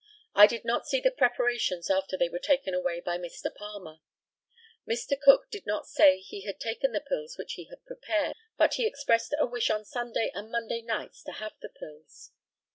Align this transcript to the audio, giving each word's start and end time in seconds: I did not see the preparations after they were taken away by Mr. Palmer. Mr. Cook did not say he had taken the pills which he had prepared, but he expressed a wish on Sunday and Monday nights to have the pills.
I 0.33 0.47
did 0.47 0.65
not 0.65 0.87
see 0.87 0.99
the 0.99 1.11
preparations 1.11 1.87
after 1.91 2.17
they 2.17 2.27
were 2.27 2.39
taken 2.39 2.73
away 2.73 3.01
by 3.01 3.19
Mr. 3.19 3.53
Palmer. 3.53 3.99
Mr. 4.89 5.15
Cook 5.21 5.51
did 5.51 5.67
not 5.67 5.85
say 5.85 6.17
he 6.17 6.41
had 6.41 6.59
taken 6.59 6.91
the 6.91 7.01
pills 7.01 7.37
which 7.37 7.53
he 7.53 7.65
had 7.65 7.85
prepared, 7.85 8.33
but 8.57 8.73
he 8.73 8.87
expressed 8.87 9.35
a 9.37 9.45
wish 9.45 9.69
on 9.69 9.85
Sunday 9.85 10.31
and 10.33 10.49
Monday 10.49 10.81
nights 10.81 11.21
to 11.25 11.33
have 11.33 11.53
the 11.61 11.69
pills. 11.69 12.31